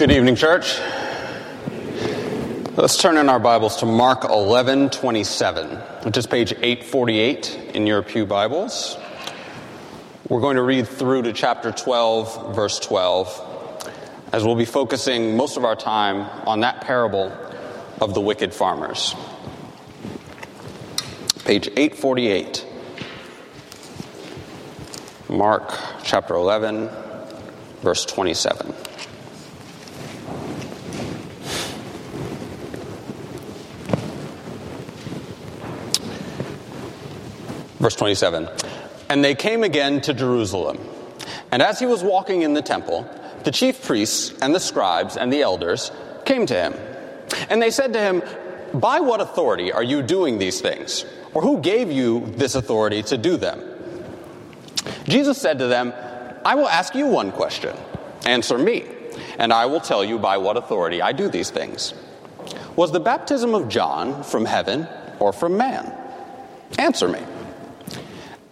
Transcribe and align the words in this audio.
Good 0.00 0.12
evening, 0.12 0.34
church. 0.34 0.80
Let's 2.74 2.96
turn 2.96 3.18
in 3.18 3.28
our 3.28 3.38
Bibles 3.38 3.76
to 3.80 3.84
Mark 3.84 4.24
11 4.24 4.88
27, 4.88 5.76
which 6.06 6.16
is 6.16 6.26
page 6.26 6.52
848 6.52 7.72
in 7.74 7.86
your 7.86 8.00
Pew 8.00 8.24
Bibles. 8.24 8.96
We're 10.26 10.40
going 10.40 10.56
to 10.56 10.62
read 10.62 10.88
through 10.88 11.24
to 11.24 11.34
chapter 11.34 11.70
12, 11.70 12.56
verse 12.56 12.78
12, 12.78 13.90
as 14.32 14.42
we'll 14.42 14.54
be 14.54 14.64
focusing 14.64 15.36
most 15.36 15.58
of 15.58 15.66
our 15.66 15.76
time 15.76 16.20
on 16.48 16.60
that 16.60 16.80
parable 16.80 17.30
of 18.00 18.14
the 18.14 18.22
wicked 18.22 18.54
farmers. 18.54 19.14
Page 21.44 21.68
848. 21.76 22.66
Mark 25.28 25.78
chapter 26.04 26.32
11, 26.36 26.88
verse 27.82 28.06
27. 28.06 28.74
Verse 37.80 37.96
27. 37.96 38.48
And 39.08 39.24
they 39.24 39.34
came 39.34 39.64
again 39.64 40.00
to 40.02 40.14
Jerusalem. 40.14 40.78
And 41.50 41.62
as 41.62 41.80
he 41.80 41.86
was 41.86 42.02
walking 42.02 42.42
in 42.42 42.54
the 42.54 42.62
temple, 42.62 43.08
the 43.44 43.50
chief 43.50 43.82
priests 43.84 44.34
and 44.40 44.54
the 44.54 44.60
scribes 44.60 45.16
and 45.16 45.32
the 45.32 45.42
elders 45.42 45.90
came 46.26 46.46
to 46.46 46.54
him. 46.54 46.74
And 47.48 47.60
they 47.60 47.70
said 47.70 47.94
to 47.94 48.00
him, 48.00 48.22
By 48.74 49.00
what 49.00 49.20
authority 49.20 49.72
are 49.72 49.82
you 49.82 50.02
doing 50.02 50.38
these 50.38 50.60
things? 50.60 51.06
Or 51.32 51.42
who 51.42 51.60
gave 51.60 51.90
you 51.90 52.26
this 52.36 52.54
authority 52.54 53.02
to 53.04 53.16
do 53.16 53.36
them? 53.36 53.62
Jesus 55.04 55.40
said 55.40 55.58
to 55.58 55.66
them, 55.66 55.94
I 56.44 56.54
will 56.54 56.68
ask 56.68 56.94
you 56.94 57.06
one 57.06 57.32
question. 57.32 57.74
Answer 58.26 58.58
me, 58.58 58.84
and 59.38 59.52
I 59.52 59.66
will 59.66 59.80
tell 59.80 60.04
you 60.04 60.18
by 60.18 60.36
what 60.36 60.56
authority 60.56 61.00
I 61.00 61.12
do 61.12 61.28
these 61.28 61.50
things. 61.50 61.94
Was 62.76 62.92
the 62.92 63.00
baptism 63.00 63.54
of 63.54 63.68
John 63.68 64.22
from 64.22 64.44
heaven 64.44 64.86
or 65.18 65.32
from 65.32 65.56
man? 65.56 65.92
Answer 66.78 67.08
me. 67.08 67.20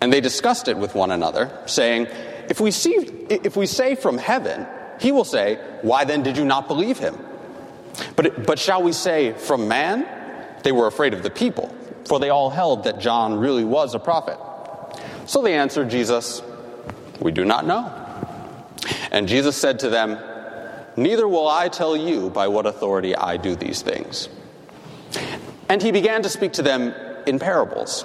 And 0.00 0.12
they 0.12 0.20
discussed 0.20 0.68
it 0.68 0.76
with 0.76 0.94
one 0.94 1.10
another, 1.10 1.50
saying, 1.66 2.06
if 2.48 2.60
we, 2.60 2.70
see, 2.70 2.94
if 3.28 3.56
we 3.56 3.66
say 3.66 3.94
from 3.94 4.16
heaven, 4.16 4.66
he 5.00 5.12
will 5.12 5.24
say, 5.24 5.56
Why 5.82 6.04
then 6.04 6.22
did 6.22 6.36
you 6.36 6.44
not 6.44 6.68
believe 6.68 6.98
him? 6.98 7.16
But, 8.16 8.46
but 8.46 8.58
shall 8.58 8.82
we 8.82 8.92
say 8.92 9.32
from 9.32 9.68
man? 9.68 10.06
They 10.62 10.72
were 10.72 10.86
afraid 10.86 11.14
of 11.14 11.22
the 11.22 11.30
people, 11.30 11.74
for 12.06 12.18
they 12.18 12.30
all 12.30 12.50
held 12.50 12.84
that 12.84 13.00
John 13.00 13.38
really 13.38 13.64
was 13.64 13.94
a 13.94 13.98
prophet. 13.98 14.38
So 15.26 15.42
they 15.42 15.54
answered 15.54 15.90
Jesus, 15.90 16.42
We 17.20 17.32
do 17.32 17.44
not 17.44 17.66
know. 17.66 17.94
And 19.10 19.28
Jesus 19.28 19.56
said 19.56 19.80
to 19.80 19.90
them, 19.90 20.18
Neither 20.96 21.28
will 21.28 21.48
I 21.48 21.68
tell 21.68 21.96
you 21.96 22.30
by 22.30 22.48
what 22.48 22.66
authority 22.66 23.14
I 23.14 23.36
do 23.36 23.54
these 23.54 23.82
things. 23.82 24.28
And 25.68 25.82
he 25.82 25.92
began 25.92 26.22
to 26.22 26.28
speak 26.28 26.54
to 26.54 26.62
them 26.62 26.94
in 27.26 27.38
parables. 27.38 28.04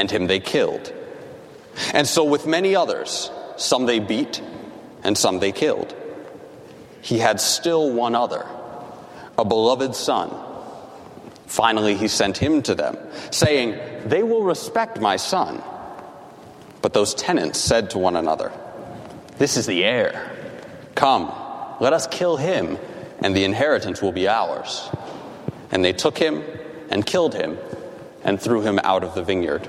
and 0.00 0.10
him 0.10 0.26
they 0.26 0.40
killed. 0.40 0.92
And 1.92 2.08
so 2.08 2.24
with 2.24 2.46
many 2.46 2.74
others, 2.74 3.30
some 3.56 3.84
they 3.84 4.00
beat, 4.00 4.42
and 5.04 5.16
some 5.16 5.38
they 5.38 5.52
killed. 5.52 5.94
He 7.02 7.18
had 7.18 7.40
still 7.40 7.92
one 7.92 8.14
other, 8.14 8.46
a 9.38 9.44
beloved 9.44 9.94
son. 9.94 10.30
Finally, 11.46 11.96
he 11.96 12.08
sent 12.08 12.38
him 12.38 12.62
to 12.62 12.74
them, 12.74 12.96
saying, 13.30 13.78
They 14.06 14.22
will 14.22 14.42
respect 14.42 15.00
my 15.00 15.16
son. 15.16 15.62
But 16.80 16.94
those 16.94 17.14
tenants 17.14 17.58
said 17.58 17.90
to 17.90 17.98
one 17.98 18.16
another, 18.16 18.52
This 19.36 19.58
is 19.58 19.66
the 19.66 19.84
heir. 19.84 20.30
Come, 20.94 21.30
let 21.78 21.92
us 21.92 22.06
kill 22.06 22.38
him, 22.38 22.78
and 23.18 23.36
the 23.36 23.44
inheritance 23.44 24.00
will 24.00 24.12
be 24.12 24.28
ours. 24.28 24.88
And 25.70 25.84
they 25.84 25.92
took 25.92 26.16
him 26.16 26.42
and 26.88 27.04
killed 27.04 27.34
him 27.34 27.58
and 28.24 28.40
threw 28.40 28.62
him 28.62 28.78
out 28.82 29.04
of 29.04 29.14
the 29.14 29.22
vineyard. 29.22 29.68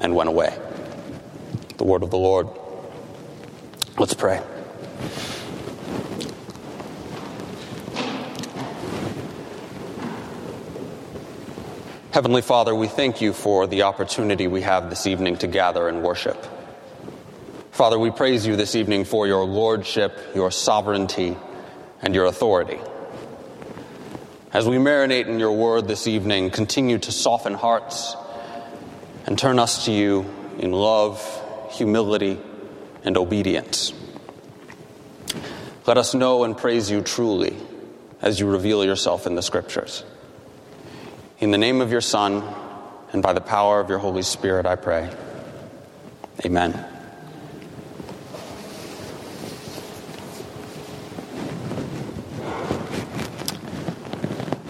and 0.00 0.14
went 0.14 0.28
away. 0.28 0.56
The 1.76 1.84
word 1.84 2.02
of 2.02 2.10
the 2.10 2.18
Lord. 2.18 2.48
Let's 3.98 4.14
pray. 4.14 4.42
Heavenly 12.12 12.40
Father, 12.40 12.74
we 12.74 12.88
thank 12.88 13.20
you 13.20 13.34
for 13.34 13.66
the 13.66 13.82
opportunity 13.82 14.48
we 14.48 14.62
have 14.62 14.88
this 14.88 15.06
evening 15.06 15.36
to 15.38 15.46
gather 15.46 15.86
and 15.86 16.02
worship. 16.02 16.46
Father, 17.72 17.98
we 17.98 18.10
praise 18.10 18.46
you 18.46 18.56
this 18.56 18.74
evening 18.74 19.04
for 19.04 19.26
your 19.26 19.44
lordship, 19.44 20.18
your 20.34 20.50
sovereignty, 20.50 21.36
and 22.00 22.14
your 22.14 22.24
authority. 22.24 22.78
As 24.50 24.66
we 24.66 24.76
marinate 24.76 25.26
in 25.26 25.38
your 25.38 25.52
word 25.52 25.88
this 25.88 26.06
evening, 26.06 26.48
continue 26.48 26.96
to 26.96 27.12
soften 27.12 27.52
hearts 27.52 28.16
and 29.26 29.38
turn 29.38 29.58
us 29.58 29.84
to 29.86 29.92
you 29.92 30.24
in 30.58 30.72
love, 30.72 31.20
humility, 31.72 32.38
and 33.04 33.16
obedience. 33.16 33.92
Let 35.86 35.98
us 35.98 36.14
know 36.14 36.44
and 36.44 36.56
praise 36.56 36.90
you 36.90 37.00
truly 37.00 37.56
as 38.22 38.40
you 38.40 38.48
reveal 38.48 38.84
yourself 38.84 39.26
in 39.26 39.34
the 39.34 39.42
scriptures. 39.42 40.04
In 41.38 41.50
the 41.50 41.58
name 41.58 41.80
of 41.80 41.92
your 41.92 42.00
Son 42.00 42.42
and 43.12 43.22
by 43.22 43.32
the 43.32 43.40
power 43.40 43.80
of 43.80 43.88
your 43.88 43.98
Holy 43.98 44.22
Spirit, 44.22 44.64
I 44.64 44.76
pray. 44.76 45.10
Amen. 46.44 46.84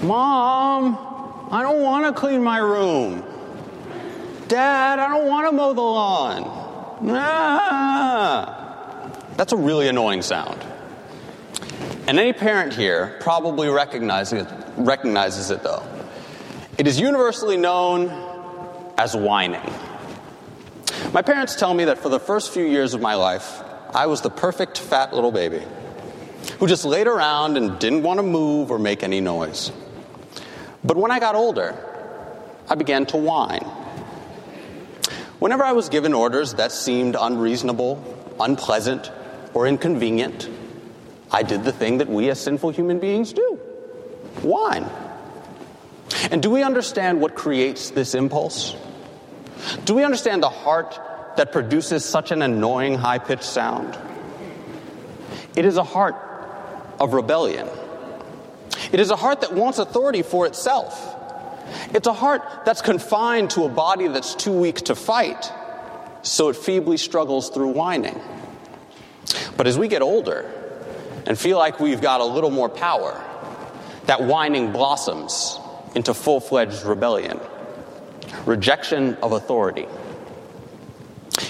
Mom, 0.02 1.48
I 1.50 1.62
don't 1.62 1.82
want 1.82 2.14
to 2.14 2.20
clean 2.20 2.42
my 2.42 2.58
room. 2.58 3.24
Dad, 4.48 4.98
I 4.98 5.08
don't 5.08 5.26
want 5.26 5.48
to 5.48 5.52
mow 5.52 5.72
the 5.72 5.80
lawn. 5.80 6.42
Ah. 7.10 8.56
That's 9.36 9.52
a 9.52 9.56
really 9.56 9.88
annoying 9.88 10.22
sound. 10.22 10.64
And 12.06 12.18
any 12.18 12.32
parent 12.32 12.72
here 12.72 13.16
probably 13.20 13.68
recognizes 13.68 14.42
it, 14.42 14.48
recognizes 14.76 15.50
it 15.50 15.62
though. 15.62 15.82
It 16.78 16.86
is 16.86 17.00
universally 17.00 17.56
known 17.56 18.10
as 18.96 19.16
whining. 19.16 19.72
My 21.12 21.22
parents 21.22 21.56
tell 21.56 21.74
me 21.74 21.86
that 21.86 21.98
for 21.98 22.08
the 22.08 22.20
first 22.20 22.52
few 22.52 22.64
years 22.64 22.94
of 22.94 23.00
my 23.00 23.14
life, 23.14 23.62
I 23.92 24.06
was 24.06 24.20
the 24.20 24.30
perfect 24.30 24.78
fat 24.78 25.12
little 25.12 25.32
baby 25.32 25.62
who 26.58 26.66
just 26.66 26.84
laid 26.84 27.06
around 27.06 27.56
and 27.56 27.78
didn't 27.78 28.02
want 28.02 28.18
to 28.18 28.22
move 28.22 28.70
or 28.70 28.78
make 28.78 29.02
any 29.02 29.20
noise. 29.20 29.72
But 30.84 30.96
when 30.96 31.10
I 31.10 31.18
got 31.18 31.34
older, 31.34 31.76
I 32.68 32.76
began 32.76 33.06
to 33.06 33.16
whine. 33.16 33.66
Whenever 35.38 35.64
I 35.64 35.72
was 35.72 35.88
given 35.88 36.14
orders 36.14 36.54
that 36.54 36.72
seemed 36.72 37.16
unreasonable, 37.18 38.02
unpleasant, 38.40 39.10
or 39.52 39.66
inconvenient, 39.66 40.48
I 41.30 41.42
did 41.42 41.64
the 41.64 41.72
thing 41.72 41.98
that 41.98 42.08
we 42.08 42.30
as 42.30 42.40
sinful 42.40 42.70
human 42.70 42.98
beings 42.98 43.32
do 43.32 43.60
whine. 44.42 44.86
And 46.30 46.42
do 46.42 46.50
we 46.50 46.62
understand 46.62 47.20
what 47.20 47.34
creates 47.34 47.90
this 47.90 48.14
impulse? 48.14 48.76
Do 49.84 49.94
we 49.94 50.04
understand 50.04 50.42
the 50.42 50.48
heart 50.48 50.98
that 51.36 51.52
produces 51.52 52.04
such 52.04 52.30
an 52.30 52.42
annoying 52.42 52.94
high 52.94 53.18
pitched 53.18 53.44
sound? 53.44 53.98
It 55.54 55.64
is 55.64 55.76
a 55.76 55.84
heart 55.84 56.16
of 57.00 57.12
rebellion. 57.12 57.68
It 58.92 59.00
is 59.00 59.10
a 59.10 59.16
heart 59.16 59.40
that 59.40 59.52
wants 59.52 59.78
authority 59.78 60.22
for 60.22 60.46
itself. 60.46 61.15
It's 61.92 62.06
a 62.06 62.12
heart 62.12 62.42
that's 62.64 62.82
confined 62.82 63.50
to 63.50 63.64
a 63.64 63.68
body 63.68 64.08
that's 64.08 64.34
too 64.34 64.52
weak 64.52 64.76
to 64.82 64.94
fight, 64.94 65.50
so 66.22 66.48
it 66.48 66.56
feebly 66.56 66.96
struggles 66.96 67.50
through 67.50 67.68
whining. 67.68 68.20
But 69.56 69.66
as 69.66 69.78
we 69.78 69.88
get 69.88 70.02
older 70.02 70.50
and 71.26 71.38
feel 71.38 71.58
like 71.58 71.80
we've 71.80 72.00
got 72.00 72.20
a 72.20 72.24
little 72.24 72.50
more 72.50 72.68
power, 72.68 73.22
that 74.06 74.22
whining 74.22 74.72
blossoms 74.72 75.58
into 75.94 76.14
full 76.14 76.40
fledged 76.40 76.84
rebellion, 76.84 77.40
rejection 78.44 79.14
of 79.22 79.32
authority. 79.32 79.86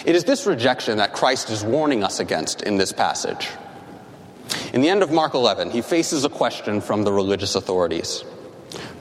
It 0.04 0.14
is 0.14 0.24
this 0.24 0.46
rejection 0.46 0.98
that 0.98 1.12
Christ 1.12 1.50
is 1.50 1.64
warning 1.64 2.02
us 2.02 2.20
against 2.20 2.62
in 2.62 2.76
this 2.76 2.92
passage. 2.92 3.48
In 4.72 4.80
the 4.80 4.88
end 4.88 5.02
of 5.02 5.10
Mark 5.10 5.34
11, 5.34 5.70
he 5.70 5.82
faces 5.82 6.24
a 6.24 6.28
question 6.28 6.80
from 6.80 7.02
the 7.02 7.12
religious 7.12 7.54
authorities. 7.54 8.24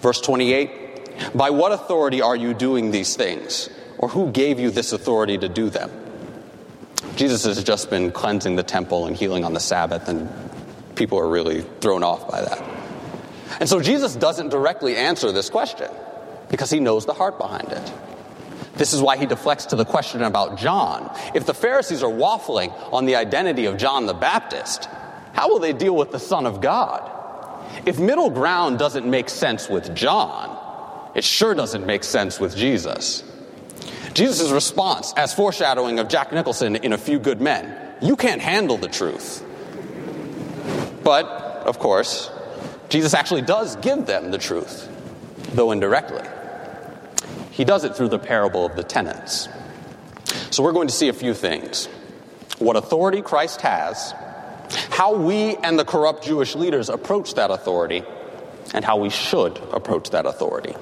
Verse 0.02 0.20
28 0.22 0.85
By 1.36 1.50
what 1.50 1.74
authority 1.74 2.22
are 2.22 2.36
you 2.36 2.54
doing 2.54 2.92
these 2.92 3.18
things? 3.18 3.70
Or 3.98 4.08
who 4.08 4.32
gave 4.32 4.58
you 4.58 4.72
this 4.72 4.94
authority 4.94 5.38
to 5.38 5.50
do 5.50 5.70
them? 5.70 5.92
Jesus 7.18 7.44
has 7.44 7.62
just 7.62 7.90
been 7.90 8.12
cleansing 8.12 8.56
the 8.56 8.64
temple 8.64 9.06
and 9.06 9.16
healing 9.16 9.44
on 9.44 9.54
the 9.54 9.60
Sabbath, 9.60 10.08
and 10.08 10.30
people 10.96 11.20
are 11.20 11.28
really 11.28 11.62
thrown 11.82 12.04
off 12.04 12.30
by 12.30 12.42
that. 12.42 12.64
And 13.60 13.68
so 13.68 13.82
Jesus 13.82 14.16
doesn't 14.16 14.50
directly 14.50 14.96
answer 14.96 15.32
this 15.32 15.50
question 15.50 15.90
because 16.50 16.70
he 16.70 16.80
knows 16.80 17.06
the 17.06 17.14
heart 17.14 17.38
behind 17.38 17.70
it. 17.70 17.94
This 18.76 18.94
is 18.94 19.02
why 19.02 19.18
he 19.18 19.26
deflects 19.26 19.68
to 19.68 19.76
the 19.76 19.86
question 19.86 20.24
about 20.24 20.58
John. 20.58 21.14
If 21.34 21.46
the 21.46 21.54
Pharisees 21.54 22.04
are 22.04 22.12
waffling 22.12 22.72
on 22.94 23.06
the 23.06 23.16
identity 23.16 23.66
of 23.66 23.78
John 23.78 24.06
the 24.06 24.14
Baptist, 24.14 24.86
how 25.34 25.50
will 25.50 25.60
they 25.60 25.74
deal 25.74 25.96
with 25.96 26.12
the 26.12 26.20
Son 26.20 26.46
of 26.46 26.62
God? 26.62 27.12
If 27.86 28.00
middle 28.00 28.30
ground 28.30 28.80
doesn't 28.80 29.06
make 29.06 29.30
sense 29.30 29.70
with 29.70 29.96
John, 29.96 30.55
it 31.16 31.24
sure 31.24 31.56
doesn't 31.56 31.86
make 31.86 32.04
sense 32.04 32.40
with 32.40 32.56
Jesus. 32.56 33.24
Jesus' 34.14 34.52
response, 34.52 35.14
as 35.18 35.34
foreshadowing 35.34 36.00
of 36.00 36.08
Jack 36.08 36.32
Nicholson 36.32 36.76
in 36.76 36.94
A 36.94 36.98
Few 36.98 37.20
Good 37.20 37.42
Men, 37.42 37.96
you 38.02 38.16
can't 38.16 38.42
handle 38.42 38.78
the 38.78 38.88
truth. 38.88 39.44
But, 41.04 41.26
of 41.66 41.80
course, 41.80 42.30
Jesus 42.90 43.14
actually 43.14 43.42
does 43.42 43.76
give 43.78 44.06
them 44.06 44.32
the 44.32 44.38
truth, 44.38 44.90
though 45.54 45.72
indirectly. 45.72 46.24
He 47.52 47.64
does 47.64 47.84
it 47.84 47.96
through 47.96 48.10
the 48.10 48.20
parable 48.20 48.66
of 48.66 48.76
the 48.76 48.84
tenants. 48.84 49.48
So 50.52 50.64
we're 50.64 50.74
going 50.74 50.88
to 50.88 50.94
see 50.94 51.10
a 51.10 51.14
few 51.14 51.34
things 51.34 51.88
what 52.60 52.78
authority 52.78 53.22
Christ 53.22 53.62
has, 53.62 54.14
how 54.90 55.16
we 55.16 55.56
and 55.58 55.78
the 55.78 55.86
corrupt 55.86 56.24
Jewish 56.24 56.56
leaders 56.56 56.90
approach 56.90 57.34
that 57.36 57.52
authority, 57.52 58.04
and 58.74 58.84
how 58.84 58.98
we 58.98 59.10
should 59.10 59.58
approach 59.74 60.12
that 60.12 60.26
authority. 60.26 60.74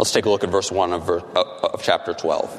Let's 0.00 0.12
take 0.12 0.24
a 0.24 0.30
look 0.30 0.42
at 0.42 0.48
verse 0.48 0.72
1 0.72 0.94
of, 0.94 1.04
verse, 1.04 1.22
uh, 1.36 1.44
of 1.62 1.82
chapter 1.82 2.14
12. 2.14 2.58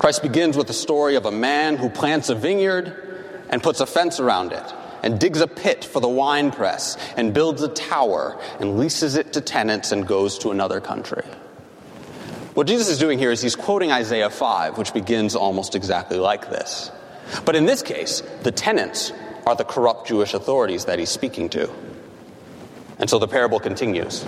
Christ 0.00 0.20
begins 0.20 0.56
with 0.56 0.66
the 0.66 0.72
story 0.72 1.14
of 1.14 1.26
a 1.26 1.30
man 1.30 1.76
who 1.76 1.88
plants 1.88 2.28
a 2.28 2.34
vineyard 2.34 3.46
and 3.50 3.62
puts 3.62 3.78
a 3.78 3.86
fence 3.86 4.18
around 4.18 4.50
it 4.50 4.74
and 5.04 5.20
digs 5.20 5.40
a 5.40 5.46
pit 5.46 5.84
for 5.84 6.00
the 6.00 6.08
wine 6.08 6.50
press 6.50 6.96
and 7.16 7.32
builds 7.32 7.62
a 7.62 7.68
tower 7.68 8.36
and 8.58 8.80
leases 8.80 9.14
it 9.14 9.34
to 9.34 9.40
tenants 9.40 9.92
and 9.92 10.08
goes 10.08 10.38
to 10.38 10.50
another 10.50 10.80
country. 10.80 11.22
What 12.54 12.66
Jesus 12.66 12.88
is 12.88 12.98
doing 12.98 13.20
here 13.20 13.30
is 13.30 13.40
he's 13.40 13.54
quoting 13.54 13.92
Isaiah 13.92 14.28
5, 14.28 14.78
which 14.78 14.92
begins 14.92 15.36
almost 15.36 15.76
exactly 15.76 16.18
like 16.18 16.50
this. 16.50 16.90
But 17.44 17.54
in 17.54 17.64
this 17.64 17.82
case, 17.82 18.24
the 18.42 18.50
tenants 18.50 19.12
are 19.46 19.54
the 19.54 19.62
corrupt 19.62 20.08
Jewish 20.08 20.34
authorities 20.34 20.86
that 20.86 20.98
he's 20.98 21.10
speaking 21.10 21.48
to. 21.50 21.70
And 22.98 23.08
so 23.08 23.20
the 23.20 23.28
parable 23.28 23.60
continues. 23.60 24.26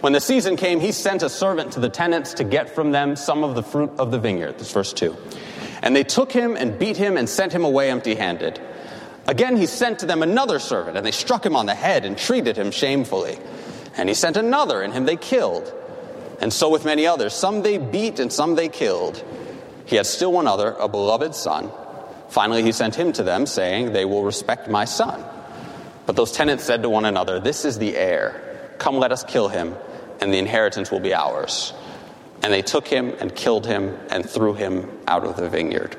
When 0.00 0.12
the 0.12 0.20
season 0.20 0.56
came, 0.56 0.80
he 0.80 0.92
sent 0.92 1.22
a 1.22 1.28
servant 1.28 1.72
to 1.72 1.80
the 1.80 1.88
tenants 1.88 2.34
to 2.34 2.44
get 2.44 2.74
from 2.74 2.92
them 2.92 3.16
some 3.16 3.44
of 3.44 3.54
the 3.54 3.62
fruit 3.62 3.90
of 3.98 4.10
the 4.10 4.18
vineyard. 4.18 4.58
This 4.58 4.72
verse 4.72 4.92
2. 4.92 5.16
And 5.82 5.94
they 5.94 6.04
took 6.04 6.32
him 6.32 6.56
and 6.56 6.78
beat 6.78 6.96
him 6.96 7.16
and 7.16 7.28
sent 7.28 7.52
him 7.52 7.64
away 7.64 7.90
empty 7.90 8.14
handed. 8.14 8.60
Again, 9.26 9.56
he 9.56 9.66
sent 9.66 10.00
to 10.00 10.06
them 10.06 10.22
another 10.22 10.58
servant, 10.58 10.96
and 10.96 11.04
they 11.04 11.10
struck 11.10 11.44
him 11.44 11.56
on 11.56 11.66
the 11.66 11.74
head 11.74 12.04
and 12.04 12.16
treated 12.16 12.56
him 12.56 12.70
shamefully. 12.70 13.38
And 13.96 14.08
he 14.08 14.14
sent 14.14 14.36
another, 14.36 14.82
and 14.82 14.92
him 14.92 15.04
they 15.04 15.16
killed. 15.16 15.72
And 16.40 16.52
so 16.52 16.68
with 16.70 16.84
many 16.84 17.06
others. 17.06 17.34
Some 17.34 17.62
they 17.62 17.78
beat, 17.78 18.20
and 18.20 18.32
some 18.32 18.54
they 18.54 18.68
killed. 18.68 19.22
He 19.86 19.96
had 19.96 20.06
still 20.06 20.32
one 20.32 20.46
other, 20.46 20.76
a 20.78 20.88
beloved 20.88 21.34
son. 21.34 21.70
Finally, 22.28 22.62
he 22.62 22.72
sent 22.72 22.94
him 22.94 23.12
to 23.12 23.22
them, 23.22 23.46
saying, 23.46 23.92
They 23.92 24.04
will 24.04 24.22
respect 24.22 24.68
my 24.68 24.84
son. 24.84 25.24
But 26.06 26.16
those 26.16 26.32
tenants 26.32 26.64
said 26.64 26.82
to 26.82 26.90
one 26.90 27.04
another, 27.04 27.40
This 27.40 27.64
is 27.64 27.78
the 27.78 27.96
heir. 27.96 28.55
Come, 28.78 28.96
let 28.98 29.12
us 29.12 29.24
kill 29.24 29.48
him, 29.48 29.74
and 30.20 30.32
the 30.32 30.38
inheritance 30.38 30.90
will 30.90 31.00
be 31.00 31.14
ours. 31.14 31.72
And 32.42 32.52
they 32.52 32.62
took 32.62 32.86
him 32.86 33.14
and 33.20 33.34
killed 33.34 33.66
him 33.66 33.98
and 34.10 34.28
threw 34.28 34.54
him 34.54 34.90
out 35.06 35.24
of 35.24 35.36
the 35.36 35.48
vineyard. 35.48 35.96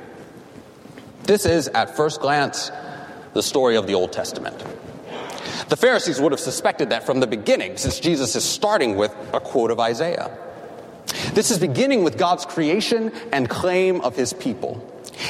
This 1.24 1.45
is, 1.45 1.68
at 1.69 1.95
first 1.95 2.21
glance, 2.21 2.71
the 3.33 3.44
story 3.44 3.75
of 3.75 3.88
the 3.88 3.95
Old 3.95 4.13
Testament. 4.13 4.63
The 5.69 5.75
Pharisees 5.75 6.21
would 6.21 6.31
have 6.31 6.39
suspected 6.39 6.91
that 6.91 7.06
from 7.06 7.19
the 7.19 7.27
beginning, 7.27 7.77
since 7.77 8.00
Jesus 8.00 8.35
is 8.35 8.45
starting 8.45 8.95
with 8.95 9.13
a 9.33 9.39
quote 9.39 9.71
of 9.71 9.79
Isaiah. 9.79 10.38
This 11.33 11.51
is 11.51 11.59
beginning 11.59 12.03
with 12.03 12.18
God's 12.18 12.45
creation 12.45 13.12
and 13.33 13.50
claim 13.50 14.01
of 14.01 14.15
his 14.15 14.33
people. 14.33 14.81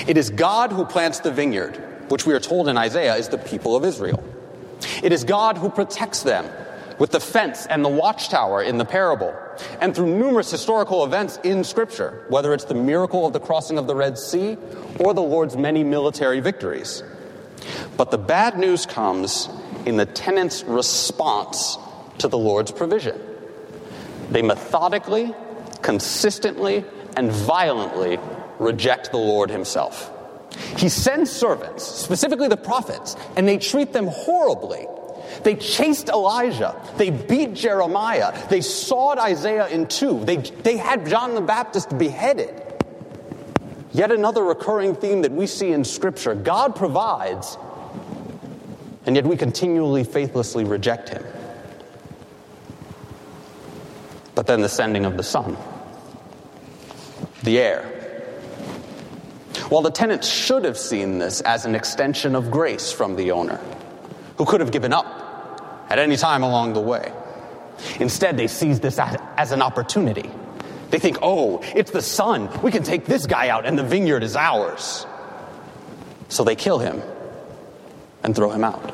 It 0.08 0.18
is 0.18 0.30
God 0.30 0.72
who 0.72 0.86
plants 0.86 1.22
the 1.22 1.32
vineyard, 1.32 1.76
which 2.10 2.26
we 2.26 2.34
are 2.34 2.40
told 2.40 2.68
in 2.68 2.78
Isaiah 2.78 3.16
is 3.16 3.30
the 3.30 3.38
people 3.38 3.76
of 3.76 3.84
Israel. 3.84 4.24
It 5.02 5.12
is 5.12 5.24
God 5.24 5.58
who 5.58 5.70
protects 5.70 6.24
them 6.24 6.46
with 7.00 7.12
the 7.12 7.20
fence 7.20 7.66
and 7.68 7.84
the 7.84 7.90
watchtower 7.90 8.62
in 8.62 8.78
the 8.78 8.86
parable, 8.86 9.36
and 9.82 9.96
through 9.96 10.18
numerous 10.18 10.50
historical 10.50 11.04
events 11.06 11.40
in 11.44 11.64
Scripture, 11.64 12.26
whether 12.30 12.54
it's 12.54 12.66
the 12.66 12.74
miracle 12.74 13.26
of 13.26 13.34
the 13.34 13.40
crossing 13.40 13.78
of 13.78 13.88
the 13.88 13.96
Red 13.96 14.18
Sea 14.18 14.58
or 15.00 15.14
the 15.14 15.22
Lord's 15.22 15.56
many 15.56 15.84
military 15.84 16.40
victories. 16.40 17.04
But 17.98 18.12
the 18.12 18.18
bad 18.18 18.58
news 18.58 18.86
comes 18.86 19.50
in 19.86 19.98
the 19.98 20.06
tenants' 20.06 20.64
response 20.64 21.78
to 22.20 22.28
the 22.28 22.38
Lord's 22.38 22.72
provision. 22.72 23.20
They 24.30 24.42
methodically, 24.42 25.34
consistently, 25.82 26.84
and 27.16 27.32
violently 27.32 28.20
reject 28.60 29.12
the 29.12 29.18
Lord 29.18 29.50
Himself. 29.50 30.12
He 30.78 30.90
sends 30.90 31.32
servants, 31.32 31.84
specifically 31.84 32.48
the 32.48 32.58
prophets, 32.58 33.16
and 33.36 33.48
they 33.48 33.58
treat 33.58 33.94
them 33.94 34.08
horribly. 34.08 34.88
They 35.44 35.56
chased 35.56 36.10
Elijah. 36.10 36.76
They 36.98 37.10
beat 37.10 37.54
Jeremiah. 37.54 38.48
They 38.50 38.62
sawed 38.62 39.18
Isaiah 39.18 39.68
in 39.68 39.88
two. 39.88 40.24
They, 40.26 40.38
they 40.38 40.78
had 40.78 41.08
John 41.08 41.36
the 41.36 41.42
Baptist 41.42 41.98
beheaded. 41.98 42.64
Yet 43.92 44.12
another 44.12 44.44
recurring 44.44 44.96
theme 44.96 45.24
that 45.24 45.32
we 45.32 45.48
see 45.48 45.72
in 45.72 45.84
Scripture 45.84 46.36
God 46.36 46.76
provides, 46.76 47.58
and 49.06 49.16
yet 49.16 49.26
we 49.26 49.38
continually 49.38 50.04
faithlessly 50.04 50.66
reject 50.66 51.10
Him. 51.10 51.24
But 54.36 54.46
then 54.46 54.62
the 54.62 54.70
sending 54.70 55.06
of 55.06 55.18
the 55.18 55.24
Son, 55.24 55.58
the 57.44 57.58
heir. 57.58 57.94
While 59.70 59.82
the 59.82 59.90
tenants 59.90 60.28
should 60.28 60.64
have 60.64 60.78
seen 60.78 61.18
this 61.18 61.42
as 61.42 61.66
an 61.66 61.74
extension 61.74 62.36
of 62.36 62.52
grace 62.52 62.92
from 62.92 63.16
the 63.16 63.32
owner, 63.32 63.60
who 64.38 64.46
could 64.46 64.60
have 64.60 64.72
given 64.72 64.94
up 64.94 65.17
at 65.90 66.00
any 66.00 66.18
time 66.18 66.44
along 66.44 66.74
the 66.74 66.82
way. 66.82 67.12
Instead, 68.00 68.38
they 68.38 68.48
seize 68.48 68.80
this 68.80 69.00
as, 69.00 69.52
an 69.52 69.62
opportunity 69.62 70.30
they 70.90 71.00
think, 71.00 71.18
oh, 71.22 71.62
it's 71.76 71.92
the 71.92 72.02
son. 72.02 72.50
We 72.62 72.72
can 72.72 72.84
take 72.84 73.06
this 73.06 73.26
guy 73.26 73.50
out 73.50 73.66
and 73.66 73.78
the 73.78 73.84
vineyard 73.84 74.24
is 74.24 74.36
ours. 74.36 75.06
So 76.30 76.44
they 76.44 76.56
kill 76.56 76.80
him 76.80 77.02
and 78.24 78.36
throw 78.36 78.52
him 78.52 78.64
out. 78.64 78.94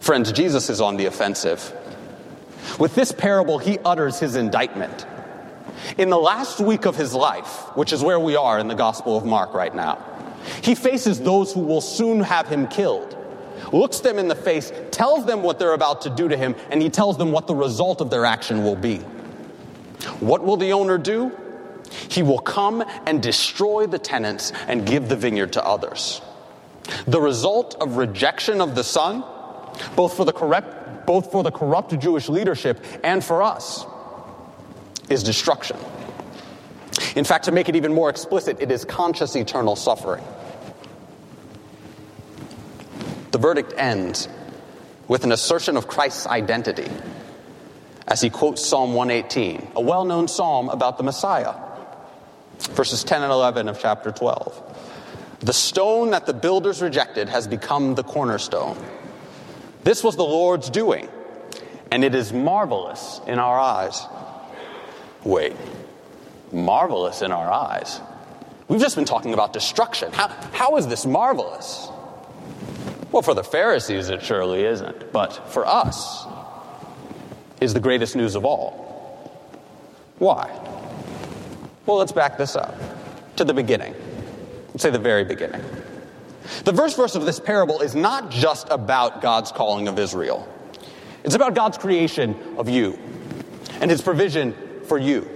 Friends, 0.00 0.32
Jesus 0.32 0.70
is 0.70 0.80
on 0.80 0.96
the 0.96 1.06
offensive. 1.06 1.72
With 2.78 2.94
this 2.94 3.12
parable, 3.12 3.58
he 3.58 3.78
utters 3.84 4.18
his 4.18 4.36
indictment. 4.36 5.06
In 5.98 6.10
the 6.10 6.18
last 6.18 6.60
week 6.60 6.86
of 6.86 6.96
his 6.96 7.14
life, 7.14 7.76
which 7.76 7.92
is 7.92 8.02
where 8.02 8.20
we 8.20 8.36
are 8.36 8.58
in 8.58 8.68
the 8.68 8.74
Gospel 8.74 9.16
of 9.16 9.24
Mark 9.24 9.54
right 9.54 9.74
now, 9.74 10.02
he 10.62 10.74
faces 10.74 11.20
those 11.20 11.52
who 11.52 11.60
will 11.60 11.80
soon 11.80 12.20
have 12.20 12.46
him 12.46 12.68
killed, 12.68 13.16
looks 13.72 14.00
them 14.00 14.18
in 14.18 14.28
the 14.28 14.34
face, 14.34 14.72
tells 14.90 15.26
them 15.26 15.42
what 15.42 15.58
they're 15.58 15.72
about 15.72 16.02
to 16.02 16.10
do 16.10 16.28
to 16.28 16.36
him, 16.36 16.54
and 16.70 16.80
he 16.82 16.90
tells 16.90 17.16
them 17.18 17.32
what 17.32 17.46
the 17.46 17.54
result 17.54 18.00
of 18.00 18.10
their 18.10 18.24
action 18.24 18.62
will 18.62 18.76
be. 18.76 18.98
What 20.20 20.44
will 20.44 20.56
the 20.56 20.72
owner 20.72 20.98
do? 20.98 21.32
He 22.08 22.22
will 22.22 22.38
come 22.38 22.84
and 23.06 23.22
destroy 23.22 23.86
the 23.86 23.98
tenants 23.98 24.52
and 24.66 24.86
give 24.86 25.08
the 25.08 25.16
vineyard 25.16 25.52
to 25.54 25.64
others. 25.64 26.20
The 27.06 27.20
result 27.20 27.76
of 27.80 27.96
rejection 27.96 28.60
of 28.60 28.74
the 28.74 28.84
Son, 28.84 29.24
both 29.96 30.16
for 30.16 30.24
the 30.24 30.32
corrupt, 30.32 31.06
both 31.06 31.30
for 31.30 31.42
the 31.42 31.50
corrupt 31.50 31.98
Jewish 31.98 32.28
leadership 32.28 32.84
and 33.02 33.24
for 33.24 33.42
us, 33.42 33.86
is 35.08 35.22
destruction. 35.22 35.76
In 37.16 37.24
fact, 37.24 37.44
to 37.44 37.52
make 37.52 37.68
it 37.68 37.76
even 37.76 37.92
more 37.92 38.10
explicit, 38.10 38.58
it 38.60 38.70
is 38.70 38.84
conscious 38.84 39.36
eternal 39.36 39.76
suffering. 39.76 40.24
The 43.34 43.40
verdict 43.40 43.74
ends 43.76 44.28
with 45.08 45.24
an 45.24 45.32
assertion 45.32 45.76
of 45.76 45.88
Christ's 45.88 46.24
identity 46.28 46.88
as 48.06 48.20
he 48.20 48.30
quotes 48.30 48.64
Psalm 48.64 48.94
118, 48.94 49.72
a 49.74 49.80
well 49.80 50.04
known 50.04 50.28
psalm 50.28 50.68
about 50.68 50.98
the 50.98 51.02
Messiah. 51.02 51.52
Verses 52.60 53.02
10 53.02 53.22
and 53.22 53.32
11 53.32 53.68
of 53.68 53.80
chapter 53.80 54.12
12. 54.12 55.40
The 55.40 55.52
stone 55.52 56.12
that 56.12 56.26
the 56.26 56.32
builders 56.32 56.80
rejected 56.80 57.28
has 57.28 57.48
become 57.48 57.96
the 57.96 58.04
cornerstone. 58.04 58.78
This 59.82 60.04
was 60.04 60.14
the 60.14 60.22
Lord's 60.22 60.70
doing, 60.70 61.08
and 61.90 62.04
it 62.04 62.14
is 62.14 62.32
marvelous 62.32 63.20
in 63.26 63.40
our 63.40 63.58
eyes. 63.58 64.00
Wait, 65.24 65.56
marvelous 66.52 67.20
in 67.20 67.32
our 67.32 67.50
eyes? 67.50 68.00
We've 68.68 68.80
just 68.80 68.94
been 68.94 69.04
talking 69.04 69.34
about 69.34 69.52
destruction. 69.52 70.12
How, 70.12 70.28
how 70.52 70.76
is 70.76 70.86
this 70.86 71.04
marvelous? 71.04 71.90
Well, 73.14 73.22
for 73.22 73.34
the 73.34 73.44
Pharisees, 73.44 74.08
it 74.08 74.24
surely 74.24 74.64
isn't. 74.64 75.12
But 75.12 75.52
for 75.52 75.64
us, 75.64 76.26
is 77.60 77.72
the 77.72 77.78
greatest 77.78 78.16
news 78.16 78.34
of 78.34 78.44
all. 78.44 79.30
Why? 80.18 80.50
Well, 81.86 81.98
let's 81.98 82.10
back 82.10 82.36
this 82.36 82.56
up 82.56 82.74
to 83.36 83.44
the 83.44 83.54
beginning. 83.54 83.94
Let's 84.70 84.82
say 84.82 84.90
the 84.90 84.98
very 84.98 85.22
beginning. 85.22 85.62
The 86.64 86.72
first 86.72 86.96
verse 86.96 87.14
of 87.14 87.24
this 87.24 87.38
parable 87.38 87.82
is 87.82 87.94
not 87.94 88.32
just 88.32 88.66
about 88.68 89.22
God's 89.22 89.52
calling 89.52 89.86
of 89.86 89.96
Israel, 89.96 90.48
it's 91.22 91.36
about 91.36 91.54
God's 91.54 91.78
creation 91.78 92.34
of 92.58 92.68
you 92.68 92.98
and 93.80 93.92
his 93.92 94.02
provision 94.02 94.56
for 94.86 94.98
you. 94.98 95.30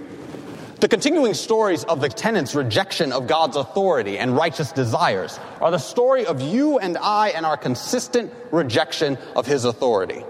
The 0.79 0.87
continuing 0.87 1.33
stories 1.33 1.83
of 1.83 1.99
the 1.99 2.07
tenants' 2.07 2.55
rejection 2.55 3.11
of 3.11 3.27
God's 3.27 3.57
authority 3.57 4.17
and 4.17 4.33
righteous 4.33 4.71
desires 4.71 5.37
are 5.59 5.71
the 5.71 5.77
story 5.77 6.25
of 6.25 6.39
you 6.39 6.79
and 6.79 6.97
I 6.97 7.29
and 7.29 7.45
our 7.45 7.57
consistent 7.57 8.31
rejection 8.49 9.17
of 9.35 9.45
His 9.45 9.65
authority. 9.65 10.23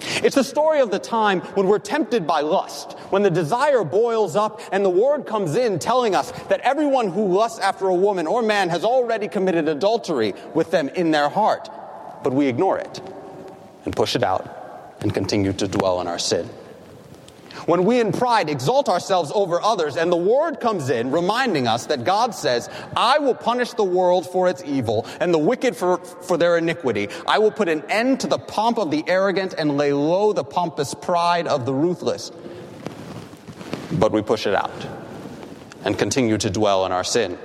It's 0.00 0.36
the 0.36 0.44
story 0.44 0.80
of 0.80 0.90
the 0.90 0.98
time 0.98 1.40
when 1.40 1.66
we're 1.66 1.78
tempted 1.78 2.26
by 2.26 2.40
lust, 2.40 2.92
when 3.10 3.22
the 3.22 3.30
desire 3.30 3.84
boils 3.84 4.34
up 4.34 4.62
and 4.72 4.82
the 4.82 4.88
word 4.88 5.26
comes 5.26 5.54
in 5.56 5.78
telling 5.78 6.14
us 6.14 6.30
that 6.48 6.60
everyone 6.60 7.08
who 7.08 7.26
lusts 7.26 7.58
after 7.58 7.88
a 7.88 7.94
woman 7.94 8.26
or 8.26 8.40
man 8.40 8.70
has 8.70 8.82
already 8.82 9.28
committed 9.28 9.68
adultery 9.68 10.32
with 10.54 10.70
them 10.70 10.88
in 10.88 11.10
their 11.10 11.28
heart. 11.28 11.68
But 12.24 12.32
we 12.32 12.46
ignore 12.46 12.78
it 12.78 13.02
and 13.84 13.94
push 13.94 14.16
it 14.16 14.22
out 14.22 14.96
and 15.00 15.12
continue 15.12 15.52
to 15.52 15.68
dwell 15.68 16.00
in 16.00 16.06
our 16.06 16.18
sin. 16.18 16.48
When 17.66 17.84
we 17.84 18.00
in 18.00 18.12
pride 18.12 18.48
exalt 18.48 18.88
ourselves 18.88 19.30
over 19.34 19.60
others 19.60 19.96
and 19.96 20.10
the 20.10 20.16
word 20.16 20.60
comes 20.60 20.90
in 20.90 21.10
reminding 21.10 21.66
us 21.66 21.86
that 21.86 22.04
God 22.04 22.34
says, 22.34 22.68
I 22.96 23.18
will 23.18 23.34
punish 23.34 23.72
the 23.72 23.84
world 23.84 24.30
for 24.30 24.48
its 24.48 24.62
evil 24.64 25.06
and 25.20 25.32
the 25.32 25.38
wicked 25.38 25.76
for, 25.76 25.98
for 25.98 26.36
their 26.36 26.56
iniquity. 26.56 27.08
I 27.26 27.38
will 27.38 27.50
put 27.50 27.68
an 27.68 27.82
end 27.90 28.20
to 28.20 28.26
the 28.26 28.38
pomp 28.38 28.78
of 28.78 28.90
the 28.90 29.04
arrogant 29.06 29.54
and 29.56 29.76
lay 29.76 29.92
low 29.92 30.32
the 30.32 30.44
pompous 30.44 30.94
pride 30.94 31.46
of 31.46 31.66
the 31.66 31.74
ruthless. 31.74 32.30
But 33.92 34.12
we 34.12 34.22
push 34.22 34.46
it 34.46 34.54
out 34.54 34.86
and 35.84 35.98
continue 35.98 36.38
to 36.38 36.50
dwell 36.50 36.86
in 36.86 36.92
our 36.92 37.04
sin. 37.04 37.38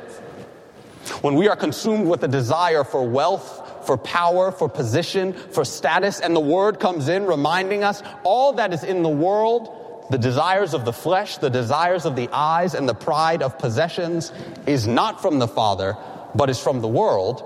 When 1.22 1.36
we 1.36 1.48
are 1.48 1.55
consumed 1.55 2.07
with 2.07 2.24
a 2.24 2.27
desire 2.27 2.84
for 2.84 3.07
wealth, 3.07 3.86
for 3.86 3.98
power, 3.98 4.51
for 4.51 4.67
position, 4.67 5.34
for 5.34 5.63
status, 5.63 6.19
and 6.19 6.36
the 6.36 6.39
word 6.39 6.79
comes 6.79 7.07
in 7.07 7.25
reminding 7.25 7.84
us 7.84 8.01
all 8.24 8.53
that 8.53 8.74
is 8.74 8.84
in 8.84 9.03
the 9.03 9.10
world 9.10 9.85
the 10.09 10.17
desires 10.17 10.74
of 10.74 10.85
the 10.85 10.93
flesh, 10.93 11.38
the 11.38 11.50
desires 11.50 12.05
of 12.05 12.15
the 12.15 12.29
eyes, 12.31 12.74
and 12.74 12.88
the 12.88 12.93
pride 12.93 13.41
of 13.41 13.57
possessions 13.57 14.31
is 14.67 14.88
not 14.88 15.21
from 15.21 15.39
the 15.39 15.47
Father, 15.47 15.97
but 16.35 16.50
is 16.50 16.59
from 16.59 16.81
the 16.81 16.88
world, 16.88 17.43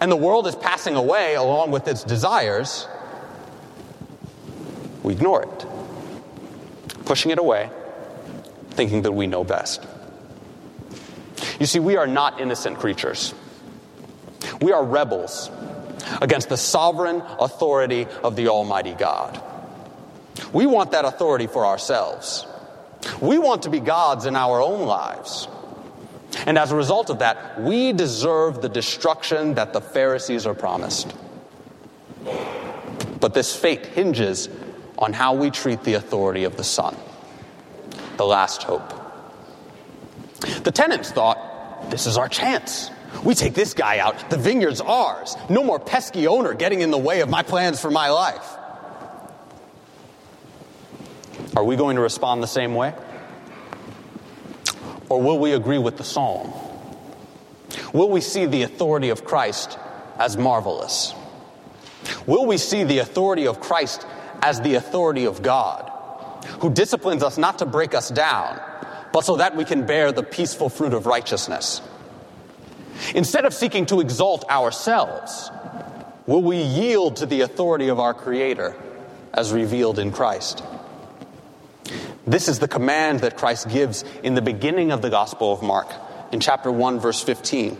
and 0.00 0.10
the 0.10 0.16
world 0.16 0.46
is 0.46 0.56
passing 0.56 0.96
away 0.96 1.34
along 1.34 1.70
with 1.70 1.86
its 1.86 2.02
desires, 2.02 2.88
we 5.02 5.12
ignore 5.12 5.42
it, 5.42 5.66
pushing 7.04 7.30
it 7.30 7.38
away, 7.38 7.70
thinking 8.70 9.02
that 9.02 9.12
we 9.12 9.26
know 9.26 9.44
best. 9.44 9.86
You 11.60 11.66
see, 11.66 11.78
we 11.78 11.96
are 11.96 12.06
not 12.06 12.40
innocent 12.40 12.78
creatures. 12.78 13.34
We 14.60 14.72
are 14.72 14.84
rebels 14.84 15.50
against 16.20 16.48
the 16.48 16.56
sovereign 16.56 17.22
authority 17.38 18.06
of 18.24 18.34
the 18.34 18.48
Almighty 18.48 18.94
God. 18.94 19.40
We 20.52 20.66
want 20.66 20.92
that 20.92 21.04
authority 21.04 21.46
for 21.46 21.66
ourselves. 21.66 22.46
We 23.20 23.38
want 23.38 23.62
to 23.64 23.70
be 23.70 23.80
gods 23.80 24.26
in 24.26 24.36
our 24.36 24.60
own 24.60 24.86
lives. 24.86 25.48
And 26.46 26.56
as 26.56 26.72
a 26.72 26.76
result 26.76 27.10
of 27.10 27.18
that, 27.18 27.60
we 27.60 27.92
deserve 27.92 28.62
the 28.62 28.68
destruction 28.68 29.54
that 29.54 29.72
the 29.72 29.80
Pharisees 29.80 30.46
are 30.46 30.54
promised. 30.54 31.14
But 33.20 33.34
this 33.34 33.54
fate 33.54 33.86
hinges 33.86 34.48
on 34.98 35.12
how 35.12 35.34
we 35.34 35.50
treat 35.50 35.84
the 35.84 35.94
authority 35.94 36.44
of 36.44 36.56
the 36.56 36.64
Son, 36.64 36.96
the 38.16 38.24
last 38.24 38.62
hope. 38.62 38.92
The 40.64 40.72
tenants 40.72 41.10
thought, 41.10 41.90
this 41.90 42.06
is 42.06 42.16
our 42.16 42.28
chance. 42.28 42.90
We 43.24 43.34
take 43.34 43.54
this 43.54 43.74
guy 43.74 43.98
out, 43.98 44.30
the 44.30 44.38
vineyard's 44.38 44.80
ours. 44.80 45.36
No 45.48 45.62
more 45.62 45.78
pesky 45.78 46.26
owner 46.26 46.54
getting 46.54 46.80
in 46.80 46.90
the 46.90 46.98
way 46.98 47.20
of 47.20 47.28
my 47.28 47.42
plans 47.42 47.80
for 47.80 47.90
my 47.90 48.10
life. 48.10 48.56
Are 51.54 51.64
we 51.64 51.76
going 51.76 51.96
to 51.96 52.02
respond 52.02 52.42
the 52.42 52.48
same 52.48 52.74
way? 52.74 52.94
Or 55.08 55.20
will 55.20 55.38
we 55.38 55.52
agree 55.52 55.78
with 55.78 55.98
the 55.98 56.04
psalm? 56.04 56.52
Will 57.92 58.08
we 58.08 58.22
see 58.22 58.46
the 58.46 58.62
authority 58.62 59.10
of 59.10 59.24
Christ 59.24 59.78
as 60.18 60.36
marvelous? 60.36 61.14
Will 62.26 62.46
we 62.46 62.56
see 62.56 62.84
the 62.84 62.98
authority 62.98 63.46
of 63.46 63.60
Christ 63.60 64.06
as 64.40 64.60
the 64.60 64.74
authority 64.74 65.26
of 65.26 65.42
God, 65.42 65.90
who 66.60 66.72
disciplines 66.72 67.22
us 67.22 67.36
not 67.36 67.58
to 67.58 67.66
break 67.66 67.94
us 67.94 68.08
down, 68.08 68.60
but 69.12 69.24
so 69.24 69.36
that 69.36 69.54
we 69.54 69.64
can 69.64 69.84
bear 69.84 70.10
the 70.10 70.22
peaceful 70.22 70.70
fruit 70.70 70.94
of 70.94 71.04
righteousness? 71.04 71.82
Instead 73.14 73.44
of 73.44 73.52
seeking 73.52 73.84
to 73.86 74.00
exalt 74.00 74.48
ourselves, 74.48 75.50
will 76.26 76.42
we 76.42 76.62
yield 76.62 77.16
to 77.16 77.26
the 77.26 77.42
authority 77.42 77.88
of 77.88 78.00
our 78.00 78.14
Creator 78.14 78.74
as 79.34 79.52
revealed 79.52 79.98
in 79.98 80.12
Christ? 80.12 80.62
This 82.26 82.46
is 82.46 82.60
the 82.60 82.68
command 82.68 83.20
that 83.20 83.36
Christ 83.36 83.68
gives 83.68 84.04
in 84.22 84.34
the 84.34 84.42
beginning 84.42 84.92
of 84.92 85.02
the 85.02 85.10
Gospel 85.10 85.52
of 85.52 85.62
Mark, 85.62 85.92
in 86.30 86.38
chapter 86.38 86.70
1, 86.70 87.00
verse 87.00 87.20
15. 87.20 87.76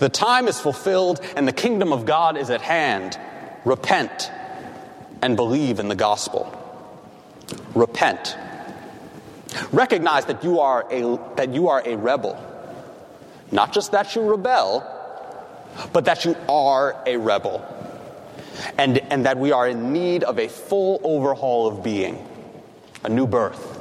The 0.00 0.08
time 0.08 0.48
is 0.48 0.58
fulfilled 0.58 1.20
and 1.36 1.46
the 1.46 1.52
kingdom 1.52 1.92
of 1.92 2.06
God 2.06 2.36
is 2.36 2.50
at 2.50 2.60
hand. 2.60 3.18
Repent 3.64 4.30
and 5.22 5.36
believe 5.36 5.78
in 5.78 5.88
the 5.88 5.94
gospel. 5.94 6.56
Repent. 7.74 8.36
Recognize 9.70 10.24
that 10.26 10.42
you 10.42 10.60
are 10.60 10.86
a, 10.90 11.18
that 11.36 11.54
you 11.54 11.68
are 11.68 11.82
a 11.86 11.96
rebel. 11.96 12.38
Not 13.52 13.72
just 13.72 13.92
that 13.92 14.14
you 14.16 14.22
rebel, 14.22 14.84
but 15.92 16.06
that 16.06 16.24
you 16.24 16.36
are 16.48 17.00
a 17.06 17.16
rebel. 17.16 17.64
And, 18.76 18.98
and 18.98 19.24
that 19.26 19.38
we 19.38 19.52
are 19.52 19.68
in 19.68 19.92
need 19.92 20.24
of 20.24 20.38
a 20.38 20.48
full 20.48 21.00
overhaul 21.04 21.68
of 21.68 21.84
being 21.84 22.26
a 23.02 23.08
new 23.08 23.26
birth, 23.26 23.78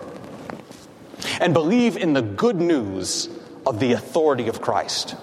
and 1.41 1.53
believe 1.53 1.97
in 1.97 2.13
the 2.13 2.21
good 2.21 2.55
news 2.55 3.29
of 3.65 3.79
the 3.79 3.93
authority 3.93 4.47
of 4.47 4.61
Christ. 4.61 5.15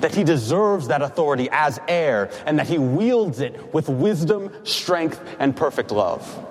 That 0.00 0.14
he 0.14 0.24
deserves 0.24 0.88
that 0.88 1.02
authority 1.02 1.48
as 1.52 1.78
heir, 1.86 2.30
and 2.46 2.58
that 2.58 2.66
he 2.66 2.78
wields 2.78 3.40
it 3.40 3.74
with 3.74 3.88
wisdom, 3.88 4.50
strength, 4.64 5.20
and 5.38 5.54
perfect 5.54 5.90
love. 5.90 6.46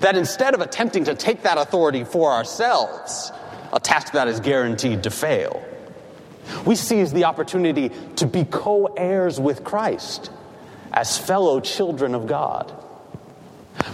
That 0.00 0.16
instead 0.16 0.54
of 0.54 0.60
attempting 0.60 1.04
to 1.04 1.14
take 1.14 1.42
that 1.42 1.58
authority 1.58 2.04
for 2.04 2.32
ourselves, 2.32 3.32
a 3.72 3.80
task 3.80 4.12
that 4.14 4.28
is 4.28 4.40
guaranteed 4.40 5.04
to 5.04 5.10
fail, 5.10 5.64
we 6.64 6.74
seize 6.74 7.12
the 7.12 7.24
opportunity 7.24 7.90
to 8.16 8.26
be 8.26 8.44
co 8.44 8.86
heirs 8.86 9.38
with 9.38 9.64
Christ 9.64 10.30
as 10.92 11.16
fellow 11.16 11.60
children 11.60 12.14
of 12.14 12.26
God. 12.26 12.72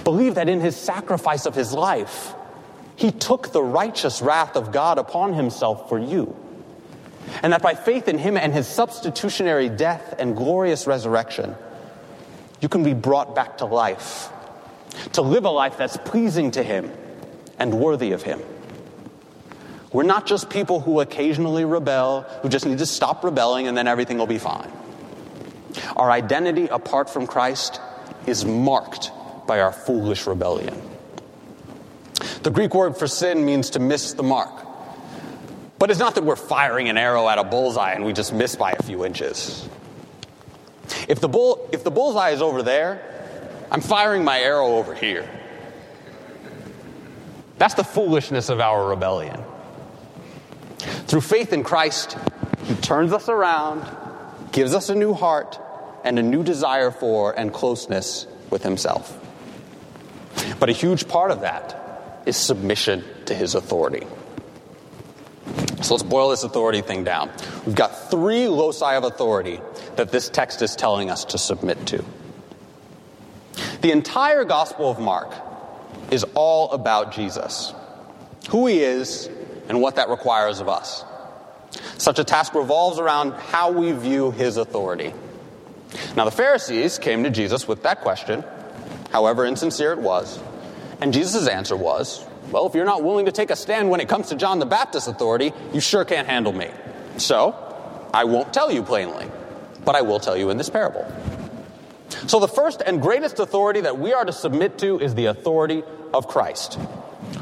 Believe 0.06 0.36
that 0.36 0.48
in 0.48 0.60
his 0.60 0.76
sacrifice 0.76 1.46
of 1.46 1.56
his 1.56 1.72
life, 1.72 2.32
he 2.94 3.10
took 3.10 3.50
the 3.50 3.60
righteous 3.60 4.22
wrath 4.22 4.54
of 4.54 4.70
God 4.70 4.98
upon 4.98 5.32
himself 5.32 5.88
for 5.88 5.98
you. 5.98 6.36
And 7.42 7.52
that 7.52 7.60
by 7.60 7.74
faith 7.74 8.06
in 8.06 8.16
him 8.16 8.36
and 8.36 8.52
his 8.52 8.68
substitutionary 8.68 9.68
death 9.68 10.14
and 10.16 10.36
glorious 10.36 10.86
resurrection, 10.86 11.56
you 12.60 12.68
can 12.68 12.84
be 12.84 12.94
brought 12.94 13.34
back 13.34 13.58
to 13.58 13.64
life, 13.64 14.28
to 15.14 15.22
live 15.22 15.44
a 15.44 15.50
life 15.50 15.76
that's 15.76 15.96
pleasing 15.96 16.52
to 16.52 16.62
him 16.62 16.88
and 17.58 17.74
worthy 17.80 18.12
of 18.12 18.22
him. 18.22 18.40
We're 19.92 20.04
not 20.04 20.24
just 20.24 20.50
people 20.50 20.78
who 20.78 21.00
occasionally 21.00 21.64
rebel, 21.64 22.22
who 22.42 22.48
just 22.48 22.64
need 22.64 22.78
to 22.78 22.86
stop 22.86 23.24
rebelling 23.24 23.66
and 23.66 23.76
then 23.76 23.88
everything 23.88 24.18
will 24.18 24.28
be 24.28 24.38
fine. 24.38 24.70
Our 25.96 26.12
identity 26.12 26.68
apart 26.68 27.10
from 27.10 27.26
Christ 27.26 27.80
is 28.24 28.44
marked 28.44 29.10
by 29.46 29.60
our 29.60 29.72
foolish 29.72 30.26
rebellion. 30.26 30.80
The 32.42 32.50
Greek 32.50 32.74
word 32.74 32.96
for 32.96 33.06
sin 33.06 33.44
means 33.44 33.70
to 33.70 33.80
miss 33.80 34.12
the 34.12 34.22
mark. 34.22 34.66
But 35.78 35.90
it's 35.90 36.00
not 36.00 36.14
that 36.14 36.24
we're 36.24 36.36
firing 36.36 36.88
an 36.88 36.96
arrow 36.96 37.28
at 37.28 37.38
a 37.38 37.44
bullseye 37.44 37.92
and 37.92 38.04
we 38.04 38.12
just 38.12 38.32
miss 38.32 38.56
by 38.56 38.72
a 38.72 38.82
few 38.82 39.04
inches. 39.04 39.68
If 41.08 41.20
the, 41.20 41.28
bull, 41.28 41.68
if 41.72 41.84
the 41.84 41.90
bullseye 41.90 42.30
is 42.30 42.40
over 42.40 42.62
there, 42.62 43.02
I'm 43.70 43.80
firing 43.80 44.24
my 44.24 44.38
arrow 44.38 44.76
over 44.76 44.94
here. 44.94 45.28
That's 47.58 47.74
the 47.74 47.84
foolishness 47.84 48.48
of 48.48 48.60
our 48.60 48.88
rebellion. 48.88 49.42
Through 50.78 51.22
faith 51.22 51.52
in 51.52 51.64
Christ, 51.64 52.16
He 52.64 52.74
turns 52.76 53.12
us 53.12 53.28
around, 53.28 53.84
gives 54.52 54.74
us 54.74 54.88
a 54.88 54.94
new 54.94 55.14
heart, 55.14 55.58
and 56.04 56.18
a 56.18 56.22
new 56.22 56.44
desire 56.44 56.90
for 56.90 57.36
and 57.36 57.52
closeness 57.52 58.26
with 58.50 58.62
Himself. 58.62 59.25
But 60.58 60.68
a 60.68 60.72
huge 60.72 61.08
part 61.08 61.30
of 61.30 61.40
that 61.42 62.22
is 62.26 62.36
submission 62.36 63.04
to 63.26 63.34
His 63.34 63.54
authority. 63.54 64.06
So 65.82 65.94
let's 65.94 66.02
boil 66.02 66.30
this 66.30 66.42
authority 66.42 66.80
thing 66.80 67.04
down. 67.04 67.30
We've 67.64 67.74
got 67.74 68.10
three 68.10 68.48
loci 68.48 68.94
of 68.94 69.04
authority 69.04 69.60
that 69.96 70.10
this 70.10 70.28
text 70.28 70.62
is 70.62 70.74
telling 70.74 71.10
us 71.10 71.26
to 71.26 71.38
submit 71.38 71.86
to. 71.86 72.04
The 73.82 73.92
entire 73.92 74.44
Gospel 74.44 74.90
of 74.90 74.98
Mark 74.98 75.32
is 76.10 76.24
all 76.34 76.72
about 76.72 77.12
Jesus, 77.12 77.72
who 78.48 78.66
he 78.66 78.80
is, 78.80 79.28
and 79.68 79.80
what 79.80 79.96
that 79.96 80.08
requires 80.08 80.60
of 80.60 80.68
us. 80.68 81.04
Such 81.98 82.18
a 82.18 82.24
task 82.24 82.54
revolves 82.54 82.98
around 82.98 83.32
how 83.32 83.72
we 83.72 83.92
view 83.92 84.30
his 84.30 84.56
authority. 84.56 85.12
Now, 86.16 86.24
the 86.24 86.30
Pharisees 86.30 86.98
came 86.98 87.24
to 87.24 87.30
Jesus 87.30 87.68
with 87.68 87.82
that 87.82 88.00
question, 88.00 88.44
however 89.16 89.46
insincere 89.46 89.92
it 89.92 89.98
was, 89.98 90.38
and 91.00 91.14
Jesus' 91.14 91.48
answer 91.48 91.74
was, 91.74 92.22
Well, 92.50 92.66
if 92.66 92.74
you're 92.74 92.84
not 92.84 93.02
willing 93.02 93.24
to 93.24 93.32
take 93.32 93.48
a 93.48 93.56
stand 93.56 93.88
when 93.88 94.00
it 94.00 94.10
comes 94.10 94.28
to 94.28 94.36
John 94.36 94.58
the 94.58 94.66
Baptist's 94.66 95.08
authority, 95.08 95.54
you 95.72 95.80
sure 95.80 96.04
can't 96.04 96.28
handle 96.28 96.52
me. 96.52 96.68
So, 97.16 97.54
I 98.12 98.24
won't 98.24 98.52
tell 98.52 98.70
you 98.70 98.82
plainly, 98.82 99.24
but 99.86 99.94
I 99.94 100.02
will 100.02 100.20
tell 100.20 100.36
you 100.36 100.50
in 100.50 100.58
this 100.58 100.68
parable. 100.68 101.10
So, 102.26 102.40
the 102.40 102.48
first 102.48 102.82
and 102.84 103.00
greatest 103.00 103.38
authority 103.38 103.80
that 103.80 103.98
we 103.98 104.12
are 104.12 104.26
to 104.26 104.34
submit 104.34 104.76
to 104.80 105.00
is 105.00 105.14
the 105.14 105.26
authority 105.26 105.82
of 106.12 106.28
Christ, 106.28 106.74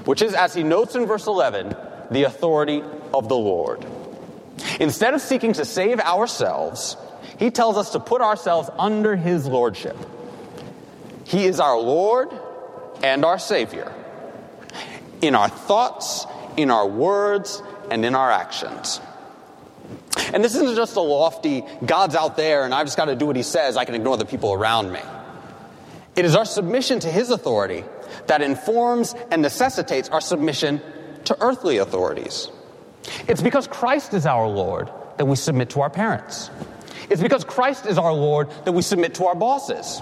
which 0.04 0.22
is, 0.22 0.32
as 0.32 0.54
he 0.54 0.62
notes 0.62 0.94
in 0.94 1.06
verse 1.06 1.26
11, 1.26 1.74
the 2.12 2.22
authority 2.22 2.84
of 3.12 3.28
the 3.28 3.36
Lord. 3.36 3.84
Instead 4.78 5.12
of 5.12 5.20
seeking 5.20 5.54
to 5.54 5.64
save 5.64 5.98
ourselves, 5.98 6.96
he 7.40 7.50
tells 7.50 7.76
us 7.76 7.90
to 7.90 7.98
put 7.98 8.22
ourselves 8.22 8.70
under 8.78 9.16
his 9.16 9.48
lordship. 9.48 9.96
He 11.24 11.46
is 11.46 11.60
our 11.60 11.78
Lord 11.78 12.28
and 13.02 13.24
our 13.24 13.38
Savior 13.38 13.92
in 15.20 15.34
our 15.34 15.48
thoughts, 15.48 16.26
in 16.56 16.70
our 16.70 16.86
words, 16.86 17.62
and 17.90 18.04
in 18.04 18.14
our 18.14 18.30
actions. 18.30 19.00
And 20.32 20.44
this 20.44 20.54
isn't 20.54 20.76
just 20.76 20.96
a 20.96 21.00
lofty, 21.00 21.64
God's 21.84 22.14
out 22.14 22.36
there 22.36 22.64
and 22.64 22.74
I've 22.74 22.86
just 22.86 22.96
got 22.96 23.06
to 23.06 23.16
do 23.16 23.26
what 23.26 23.36
he 23.36 23.42
says, 23.42 23.76
I 23.76 23.84
can 23.84 23.94
ignore 23.94 24.16
the 24.16 24.24
people 24.24 24.52
around 24.52 24.92
me. 24.92 25.00
It 26.16 26.24
is 26.24 26.36
our 26.36 26.44
submission 26.44 27.00
to 27.00 27.10
his 27.10 27.30
authority 27.30 27.84
that 28.26 28.40
informs 28.40 29.14
and 29.30 29.42
necessitates 29.42 30.08
our 30.10 30.20
submission 30.20 30.80
to 31.24 31.36
earthly 31.40 31.78
authorities. 31.78 32.50
It's 33.26 33.42
because 33.42 33.66
Christ 33.66 34.14
is 34.14 34.26
our 34.26 34.48
Lord 34.48 34.90
that 35.16 35.24
we 35.24 35.36
submit 35.36 35.70
to 35.70 35.80
our 35.80 35.90
parents. 35.90 36.50
It's 37.10 37.22
because 37.22 37.44
Christ 37.44 37.86
is 37.86 37.98
our 37.98 38.12
Lord 38.12 38.50
that 38.64 38.72
we 38.72 38.82
submit 38.82 39.14
to 39.14 39.26
our 39.26 39.34
bosses. 39.34 40.00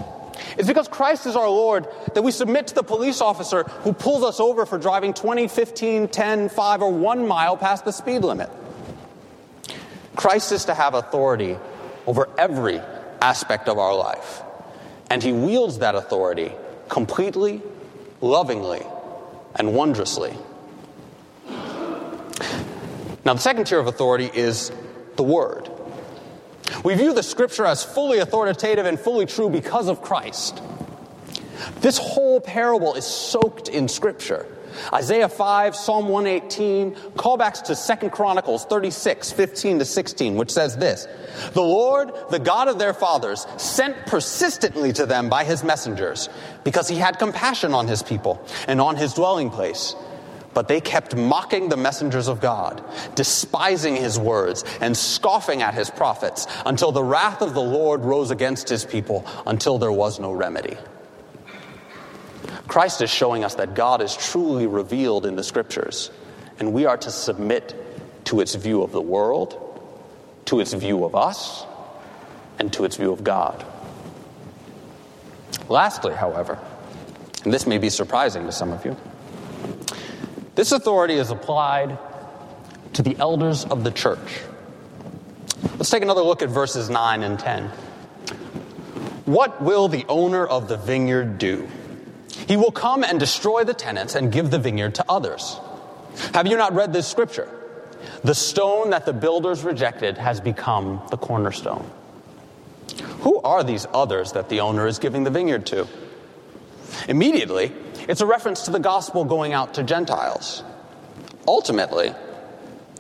It's 0.58 0.68
because 0.68 0.88
Christ 0.88 1.26
is 1.26 1.36
our 1.36 1.48
Lord 1.48 1.86
that 2.14 2.22
we 2.22 2.30
submit 2.30 2.68
to 2.68 2.74
the 2.74 2.82
police 2.82 3.20
officer 3.20 3.64
who 3.64 3.92
pulls 3.92 4.22
us 4.24 4.40
over 4.40 4.66
for 4.66 4.78
driving 4.78 5.14
20, 5.14 5.48
15, 5.48 6.08
10, 6.08 6.48
5, 6.48 6.82
or 6.82 6.92
1 6.92 7.26
mile 7.26 7.56
past 7.56 7.84
the 7.84 7.92
speed 7.92 8.20
limit. 8.20 8.50
Christ 10.16 10.52
is 10.52 10.66
to 10.66 10.74
have 10.74 10.94
authority 10.94 11.56
over 12.06 12.28
every 12.38 12.80
aspect 13.20 13.68
of 13.68 13.78
our 13.78 13.94
life. 13.94 14.42
And 15.10 15.22
he 15.22 15.32
wields 15.32 15.78
that 15.78 15.94
authority 15.94 16.52
completely, 16.88 17.62
lovingly, 18.20 18.82
and 19.54 19.74
wondrously. 19.74 20.34
Now, 23.24 23.34
the 23.34 23.40
second 23.40 23.66
tier 23.66 23.78
of 23.78 23.86
authority 23.86 24.30
is 24.32 24.72
the 25.16 25.22
Word. 25.22 25.70
We 26.84 26.94
view 26.94 27.14
the 27.14 27.22
Scripture 27.22 27.66
as 27.66 27.84
fully 27.84 28.18
authoritative 28.18 28.86
and 28.86 28.98
fully 28.98 29.26
true 29.26 29.50
because 29.50 29.88
of 29.88 30.02
Christ. 30.02 30.62
This 31.80 31.98
whole 31.98 32.40
parable 32.40 32.94
is 32.94 33.06
soaked 33.06 33.68
in 33.68 33.88
Scripture. 33.88 34.46
Isaiah 34.92 35.28
5, 35.28 35.76
Psalm 35.76 36.08
118, 36.08 36.94
callbacks 37.12 37.62
to 37.64 37.98
2 38.00 38.10
Chronicles 38.10 38.64
36, 38.64 39.32
15 39.32 39.80
to 39.80 39.84
16, 39.84 40.36
which 40.36 40.50
says 40.50 40.76
this 40.76 41.06
The 41.52 41.62
Lord, 41.62 42.12
the 42.30 42.38
God 42.38 42.68
of 42.68 42.78
their 42.78 42.94
fathers, 42.94 43.46
sent 43.56 44.06
persistently 44.06 44.92
to 44.94 45.06
them 45.06 45.28
by 45.28 45.44
his 45.44 45.62
messengers, 45.62 46.28
because 46.64 46.88
he 46.88 46.96
had 46.96 47.18
compassion 47.18 47.74
on 47.74 47.86
his 47.86 48.02
people 48.02 48.44
and 48.66 48.80
on 48.80 48.96
his 48.96 49.14
dwelling 49.14 49.50
place. 49.50 49.94
But 50.54 50.68
they 50.68 50.80
kept 50.80 51.16
mocking 51.16 51.68
the 51.68 51.76
messengers 51.76 52.28
of 52.28 52.40
God, 52.40 52.84
despising 53.14 53.96
his 53.96 54.18
words, 54.18 54.64
and 54.80 54.96
scoffing 54.96 55.62
at 55.62 55.74
his 55.74 55.88
prophets, 55.88 56.46
until 56.66 56.92
the 56.92 57.02
wrath 57.02 57.40
of 57.40 57.54
the 57.54 57.62
Lord 57.62 58.04
rose 58.04 58.30
against 58.30 58.68
his 58.68 58.84
people, 58.84 59.26
until 59.46 59.78
there 59.78 59.92
was 59.92 60.20
no 60.20 60.32
remedy. 60.32 60.76
Christ 62.68 63.02
is 63.02 63.10
showing 63.10 63.44
us 63.44 63.54
that 63.56 63.74
God 63.74 64.02
is 64.02 64.16
truly 64.16 64.66
revealed 64.66 65.26
in 65.26 65.36
the 65.36 65.42
scriptures, 65.42 66.10
and 66.58 66.72
we 66.72 66.86
are 66.86 66.96
to 66.98 67.10
submit 67.10 67.74
to 68.26 68.40
its 68.40 68.54
view 68.54 68.82
of 68.82 68.92
the 68.92 69.00
world, 69.00 69.58
to 70.46 70.60
its 70.60 70.72
view 70.72 71.04
of 71.04 71.14
us, 71.14 71.64
and 72.58 72.72
to 72.72 72.84
its 72.84 72.96
view 72.96 73.12
of 73.12 73.24
God. 73.24 73.64
Lastly, 75.68 76.14
however, 76.14 76.58
and 77.44 77.52
this 77.52 77.66
may 77.66 77.78
be 77.78 77.90
surprising 77.90 78.46
to 78.46 78.52
some 78.52 78.72
of 78.72 78.84
you, 78.84 78.96
this 80.54 80.72
authority 80.72 81.14
is 81.14 81.30
applied 81.30 81.98
to 82.94 83.02
the 83.02 83.16
elders 83.18 83.64
of 83.64 83.84
the 83.84 83.90
church. 83.90 84.42
Let's 85.76 85.90
take 85.90 86.02
another 86.02 86.22
look 86.22 86.42
at 86.42 86.48
verses 86.48 86.90
9 86.90 87.22
and 87.22 87.38
10. 87.38 87.68
What 89.24 89.62
will 89.62 89.88
the 89.88 90.04
owner 90.08 90.46
of 90.46 90.68
the 90.68 90.76
vineyard 90.76 91.38
do? 91.38 91.68
He 92.48 92.56
will 92.56 92.72
come 92.72 93.04
and 93.04 93.18
destroy 93.20 93.64
the 93.64 93.74
tenants 93.74 94.14
and 94.14 94.32
give 94.32 94.50
the 94.50 94.58
vineyard 94.58 94.96
to 94.96 95.04
others. 95.08 95.58
Have 96.34 96.46
you 96.46 96.56
not 96.56 96.74
read 96.74 96.92
this 96.92 97.06
scripture? 97.08 97.48
The 98.24 98.34
stone 98.34 98.90
that 98.90 99.06
the 99.06 99.12
builders 99.12 99.64
rejected 99.64 100.18
has 100.18 100.40
become 100.40 101.00
the 101.10 101.16
cornerstone. 101.16 101.88
Who 103.20 103.40
are 103.40 103.62
these 103.62 103.86
others 103.94 104.32
that 104.32 104.48
the 104.48 104.60
owner 104.60 104.86
is 104.86 104.98
giving 104.98 105.24
the 105.24 105.30
vineyard 105.30 105.66
to? 105.66 105.86
Immediately, 107.08 107.72
it's 108.08 108.20
a 108.20 108.26
reference 108.26 108.62
to 108.62 108.70
the 108.70 108.78
gospel 108.78 109.24
going 109.24 109.52
out 109.52 109.74
to 109.74 109.82
Gentiles. 109.82 110.62
Ultimately, 111.46 112.14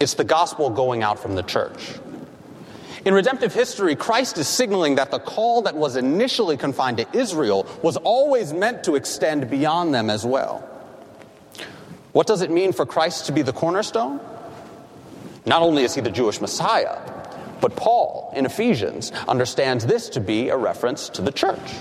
it's 0.00 0.14
the 0.14 0.24
gospel 0.24 0.70
going 0.70 1.02
out 1.02 1.18
from 1.18 1.34
the 1.34 1.42
church. 1.42 1.98
In 3.04 3.14
redemptive 3.14 3.52
history, 3.52 3.96
Christ 3.96 4.38
is 4.38 4.46
signaling 4.46 4.94
that 4.96 5.10
the 5.10 5.18
call 5.18 5.62
that 5.62 5.74
was 5.74 5.96
initially 5.96 6.56
confined 6.56 6.98
to 6.98 7.06
Israel 7.12 7.66
was 7.82 7.96
always 7.96 8.52
meant 8.52 8.84
to 8.84 8.94
extend 8.94 9.50
beyond 9.50 9.92
them 9.92 10.08
as 10.08 10.24
well. 10.24 10.68
What 12.12 12.26
does 12.26 12.42
it 12.42 12.50
mean 12.50 12.72
for 12.72 12.86
Christ 12.86 13.26
to 13.26 13.32
be 13.32 13.42
the 13.42 13.52
cornerstone? 13.52 14.20
Not 15.46 15.62
only 15.62 15.82
is 15.82 15.94
he 15.94 16.00
the 16.00 16.10
Jewish 16.10 16.40
Messiah, 16.40 17.00
but 17.60 17.74
Paul 17.74 18.32
in 18.36 18.46
Ephesians 18.46 19.10
understands 19.26 19.84
this 19.86 20.08
to 20.10 20.20
be 20.20 20.50
a 20.50 20.56
reference 20.56 21.08
to 21.10 21.22
the 21.22 21.32
church 21.32 21.74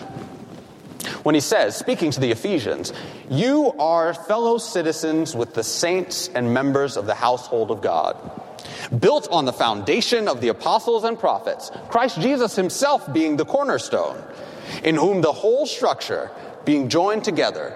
when 1.24 1.36
he 1.36 1.42
says, 1.42 1.76
speaking 1.76 2.12
to 2.12 2.20
the 2.20 2.32
Ephesians, 2.32 2.94
You 3.30 3.74
are 3.80 4.14
fellow 4.14 4.58
citizens 4.58 5.36
with 5.36 5.54
the 5.54 5.64
saints 5.64 6.30
and 6.34 6.54
members 6.54 6.98
of 6.98 7.06
the 7.06 7.16
household 7.16 7.72
of 7.72 7.82
God, 7.82 8.18
built 9.00 9.28
on 9.32 9.46
the 9.46 9.54
foundation 9.54 10.28
of 10.28 10.42
the 10.42 10.50
apostles 10.50 11.04
and 11.04 11.18
prophets, 11.18 11.72
Christ 11.90 12.20
Jesus 12.22 12.56
himself 12.56 13.12
being 13.14 13.38
the 13.38 13.46
cornerstone, 13.46 14.22
in 14.84 14.96
whom 14.96 15.22
the 15.22 15.32
whole 15.32 15.66
structure, 15.66 16.32
being 16.66 16.90
joined 16.90 17.24
together, 17.24 17.74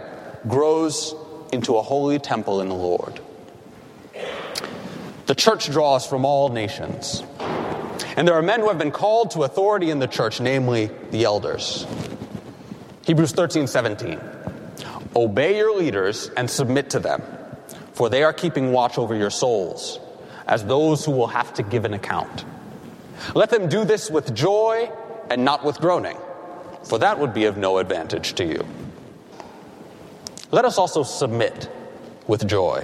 grows 0.48 1.16
into 1.52 1.78
a 1.78 1.82
holy 1.82 2.20
temple 2.20 2.62
in 2.62 2.70
the 2.70 2.76
Lord. 2.76 3.20
The 5.26 5.36
church 5.36 5.72
draws 5.72 6.06
from 6.06 6.24
all 6.24 6.50
nations. 6.50 7.24
And 8.16 8.28
there 8.28 8.36
are 8.36 8.42
men 8.42 8.60
who 8.60 8.68
have 8.68 8.78
been 8.78 8.92
called 8.92 9.32
to 9.32 9.44
authority 9.44 9.90
in 9.90 10.00
the 10.00 10.08
church, 10.08 10.40
namely 10.40 10.92
the 11.12 11.24
elders. 11.24 11.86
Hebrews 13.06 13.34
13, 13.34 13.68
17. 13.68 14.20
Obey 15.15 15.58
your 15.58 15.78
leaders 15.78 16.32
and 16.36 16.50
submit 16.50 16.89
to 16.89 17.00
them, 17.00 17.22
for 17.94 18.10
they 18.10 18.24
are 18.24 18.34
keeping 18.34 18.72
watch 18.72 18.98
over 18.98 19.15
your 19.15 19.30
souls, 19.30 20.00
as 20.48 20.65
those 20.65 21.06
who 21.06 21.12
will 21.12 21.28
have 21.28 21.54
to 21.54 21.63
give 21.63 21.86
an 21.86 21.94
account. 21.94 22.44
Let 23.36 23.52
them 23.52 23.70
do 23.70 23.86
this 23.86 24.10
with 24.10 24.34
joy 24.34 24.91
and 25.30 25.46
not 25.46 25.63
with 25.63 25.78
groaning, 25.78 26.18
for 26.84 26.98
that 26.98 27.20
would 27.20 27.32
be 27.32 27.46
of 27.46 27.58
no 27.58 27.78
advantage 27.78 28.34
to 28.34 28.44
you. 28.44 28.65
Let 30.50 30.65
us 30.65 30.80
also 30.80 31.04
submit 31.04 31.70
with 32.26 32.48
joy 32.48 32.84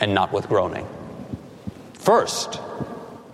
and 0.00 0.14
not 0.14 0.32
with 0.32 0.48
groaning. 0.48 0.88
First, 1.92 2.60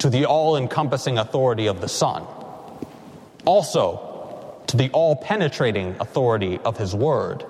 to 0.01 0.11
the 0.11 0.27
all 0.27 0.59
encompassing 0.59 1.17
authority 1.17 1.67
of 1.67 1.81
the 1.81 1.89
Son. 1.89 2.27
Also, 3.47 4.10
to 4.71 4.77
the 4.77 4.89
all 4.91 5.17
penetrating 5.17 5.97
authority 5.99 6.59
of 6.59 6.79
His 6.79 6.95
Word, 6.95 7.45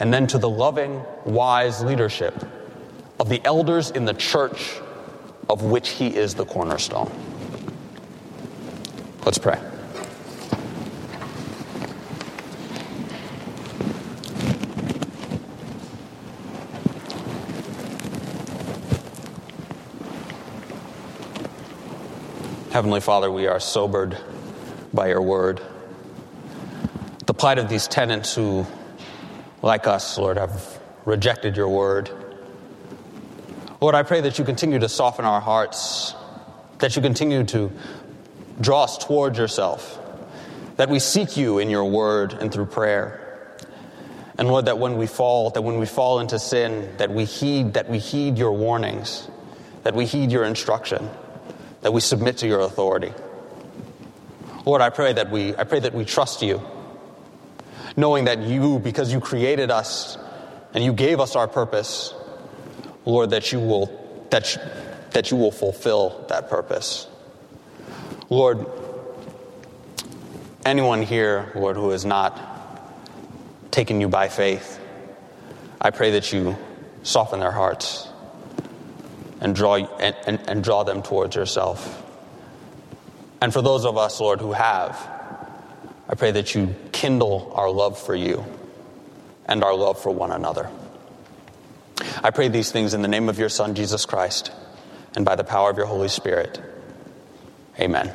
and 0.00 0.12
then 0.12 0.26
to 0.26 0.38
the 0.38 0.48
loving, 0.48 1.00
wise 1.24 1.84
leadership 1.84 2.34
of 3.20 3.28
the 3.28 3.40
elders 3.44 3.92
in 3.92 4.04
the 4.04 4.12
church 4.12 4.80
of 5.48 5.62
which 5.62 5.90
He 5.90 6.08
is 6.08 6.34
the 6.34 6.44
cornerstone. 6.44 7.12
Let's 9.24 9.38
pray. 9.38 9.60
Heavenly 22.72 23.00
Father, 23.00 23.30
we 23.30 23.46
are 23.46 23.60
sobered 23.60 24.18
by 24.92 25.06
your 25.06 25.22
word. 25.22 25.60
Of 27.44 27.68
these 27.68 27.86
tenants 27.86 28.34
who, 28.34 28.66
like 29.60 29.86
us, 29.86 30.16
Lord, 30.16 30.38
have 30.38 30.80
rejected 31.04 31.56
your 31.56 31.68
word. 31.68 32.10
Lord, 33.82 33.94
I 33.94 34.02
pray 34.02 34.22
that 34.22 34.38
you 34.38 34.46
continue 34.46 34.78
to 34.78 34.88
soften 34.88 35.26
our 35.26 35.42
hearts, 35.42 36.14
that 36.78 36.96
you 36.96 37.02
continue 37.02 37.44
to 37.44 37.70
draw 38.60 38.84
us 38.84 38.96
towards 38.96 39.38
yourself, 39.38 40.00
that 40.76 40.88
we 40.88 40.98
seek 40.98 41.36
you 41.36 41.58
in 41.58 41.68
your 41.68 41.84
word 41.84 42.32
and 42.32 42.50
through 42.50 42.66
prayer. 42.66 43.54
And 44.38 44.48
Lord, 44.48 44.64
that 44.64 44.78
when 44.78 44.96
we 44.96 45.06
fall, 45.06 45.50
that 45.50 45.62
when 45.62 45.78
we 45.78 45.86
fall 45.86 46.20
into 46.20 46.38
sin, 46.38 46.96
that 46.96 47.10
we 47.10 47.26
heed, 47.26 47.74
that 47.74 47.90
we 47.90 47.98
heed 47.98 48.38
your 48.38 48.52
warnings, 48.52 49.28
that 49.82 49.94
we 49.94 50.06
heed 50.06 50.32
your 50.32 50.44
instruction 50.44 51.10
that 51.84 51.92
we 51.92 52.00
submit 52.00 52.38
to 52.38 52.46
your 52.46 52.60
authority. 52.60 53.12
Lord, 54.64 54.80
I 54.80 54.88
pray 54.88 55.12
that 55.12 55.30
we, 55.30 55.54
I 55.54 55.64
pray 55.64 55.80
that 55.80 55.92
we 55.92 56.06
trust 56.06 56.40
you, 56.40 56.62
knowing 57.96 58.24
that 58.24 58.40
you, 58.40 58.78
because 58.78 59.12
you 59.12 59.20
created 59.20 59.70
us 59.70 60.18
and 60.72 60.82
you 60.82 60.92
gave 60.92 61.20
us 61.20 61.36
our 61.36 61.48
purpose, 61.48 62.14
Lord, 63.04 63.30
that 63.30 63.52
you 63.52 63.60
will, 63.60 64.26
that, 64.30 64.54
you, 64.54 64.60
that 65.12 65.30
you 65.30 65.36
will 65.36 65.52
fulfill 65.52 66.24
that 66.28 66.48
purpose. 66.48 67.06
Lord, 68.30 68.66
anyone 70.64 71.02
here, 71.02 71.52
Lord, 71.54 71.76
who 71.76 71.90
has 71.90 72.04
not 72.04 72.40
taken 73.70 74.00
you 74.00 74.08
by 74.08 74.28
faith, 74.28 74.80
I 75.80 75.90
pray 75.90 76.12
that 76.12 76.32
you 76.32 76.56
soften 77.02 77.40
their 77.40 77.52
hearts 77.52 78.08
and 79.40 79.54
draw, 79.54 79.74
and, 79.76 80.16
and, 80.26 80.40
and 80.48 80.64
draw 80.64 80.84
them 80.84 81.02
towards 81.02 81.36
yourself. 81.36 82.02
And 83.42 83.52
for 83.52 83.60
those 83.60 83.84
of 83.84 83.98
us, 83.98 84.20
Lord, 84.20 84.40
who 84.40 84.52
have, 84.52 85.13
I 86.08 86.14
pray 86.14 86.32
that 86.32 86.54
you 86.54 86.74
kindle 86.92 87.52
our 87.54 87.70
love 87.70 87.98
for 87.98 88.14
you 88.14 88.44
and 89.46 89.64
our 89.64 89.74
love 89.74 90.00
for 90.00 90.10
one 90.10 90.32
another. 90.32 90.70
I 92.22 92.30
pray 92.30 92.48
these 92.48 92.70
things 92.70 92.94
in 92.94 93.02
the 93.02 93.08
name 93.08 93.28
of 93.28 93.38
your 93.38 93.48
Son, 93.48 93.74
Jesus 93.74 94.04
Christ, 94.06 94.50
and 95.16 95.24
by 95.24 95.36
the 95.36 95.44
power 95.44 95.70
of 95.70 95.76
your 95.76 95.86
Holy 95.86 96.08
Spirit. 96.08 96.60
Amen. 97.78 98.12